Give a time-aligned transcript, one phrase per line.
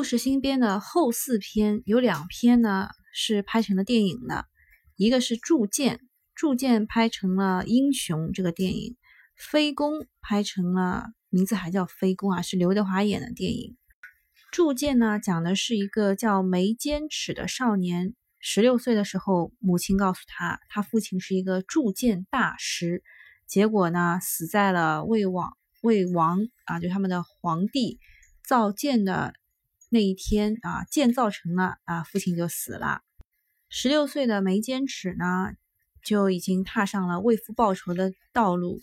[0.00, 4.46] 故事新编的后四篇有两篇呢是拍成了电影的，
[4.96, 5.96] 一个是《铸剑》，
[6.34, 8.92] 《铸剑》拍成了《英雄》这个电影，
[9.36, 9.92] 《飞宫》
[10.22, 13.72] 拍成了名字还叫《飞宫》啊，是刘德华演的电影。
[14.50, 23.02] 《铸剑》呢讲的是一个叫眉间尺的少年，十六岁的时候，母亲告诉他，他父亲是一个铸剑大师，
[23.46, 27.98] 结果呢死在了魏王魏王啊，就他们的皇帝
[28.42, 29.34] 造剑的。
[29.90, 33.02] 那一天啊，建造成了啊，父亲就死了。
[33.68, 35.52] 十六岁的眉坚尺呢，
[36.04, 38.80] 就已经踏上了为父报仇的道路。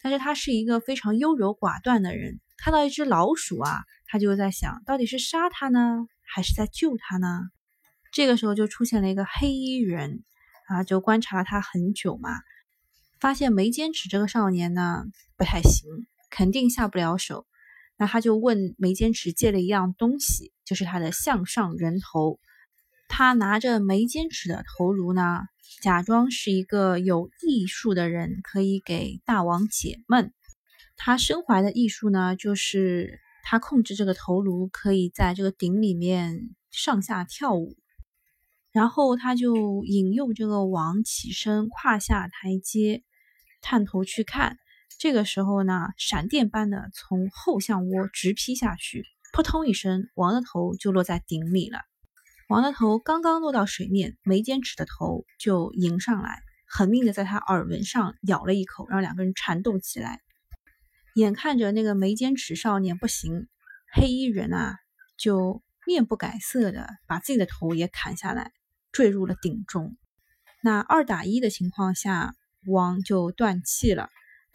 [0.00, 7.50] 但是他是一个非常优柔寡断的人，看到一只老鼠啊，他就在想到底是杀他呢，还是在救他呢？
[8.10, 10.22] 这个时候就出现了一个黑衣人
[10.68, 12.30] 啊，就观察了他很久嘛，
[13.20, 15.04] 发现眉坚尺这个少年呢
[15.36, 17.46] 不太行，肯定下不了手。
[17.98, 22.38] 那他就问眉间尺借了一样东西，就是他的项上人头。
[23.08, 25.40] 他拿着眉间尺的头颅呢，
[25.82, 30.32] 假装是一个有艺术的人，可以给大王解闷。
[30.96, 37.76] 他身怀的艺术呢，就是他控制这个头颅，可以在这个鼎里面上下跳舞。
[38.70, 43.02] 然后他就引诱这个王起身，跨下台阶，
[43.60, 44.58] 探头去看。
[44.98, 51.80] 这个时候呢，闪电般的从后项窝直劈下去，扑通一声，王的头就落在鼎里了。
[52.48, 60.20] 王的头刚刚落到水面，眉间尺的头就迎上来，狠命的在他耳纹上咬了一口，让两个人缠斗起来。
[61.14, 63.48] 眼看着那个眉间尺少年不行，
[63.92, 64.78] 黑衣人啊
[65.16, 68.52] 就面不改色的把自己的头也砍下来，
[68.92, 69.96] 坠入了鼎中。
[70.62, 72.34] 那二打一的情况下，
[72.66, 74.08] 王就断气了。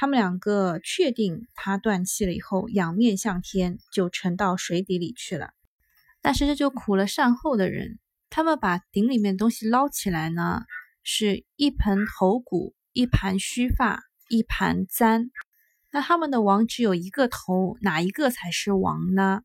[0.00, 5.50] 他们两个确定他断气了以后，仰面向天，就沉到水底里去了。
[6.22, 7.98] 但是这就苦了善后的人，
[8.30, 10.62] 他们把鼎里面东西捞起来呢，
[11.02, 15.30] 是一盆头骨，一盘须发，一盘簪。
[15.90, 19.42] 那他们的王只有一个头，哪一个才是王呢？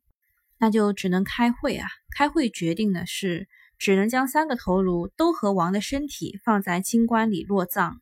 [0.56, 1.86] 那就只能开会啊！
[2.16, 8.00] 开会决定的是，只能将三个头颅都和王的身体放在金棺里落葬。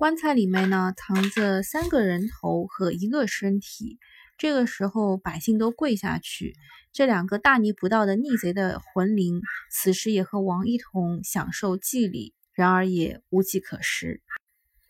[0.00, 3.98] 棺材里面呢，藏着三个人头和一个身体。
[4.38, 6.54] 这个时候，百姓都跪下去。
[6.90, 14.22] 这两个大逆不道的逆贼的魂灵，此时也和王一同享受祭礼，然而也无计可施。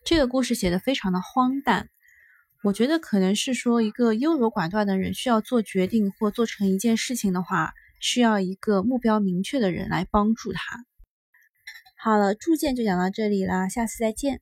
[0.05, 1.89] 这个故事写的非常的荒诞。
[2.63, 10.85] 我觉得可能是说，一个优柔寡断的人需要做决定或做成一件事情的话，需要一个目标明确的人来帮助他。
[11.97, 14.39] 好了，铸剑就讲到这里啦，下次再见。